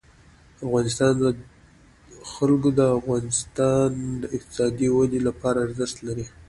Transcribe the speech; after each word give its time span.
د 0.03 0.03
افغانستان 0.67 1.13
جلکو 2.33 2.69
د 2.79 2.81
افغانستان 2.99 3.89
د 4.21 4.23
اقتصادي 4.35 4.87
ودې 4.91 5.19
لپاره 5.27 5.57
ارزښت 5.65 5.97
لري. 6.07 6.25